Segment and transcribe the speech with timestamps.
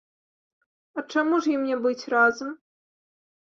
[0.99, 2.49] А чаму ж ім не быць разам?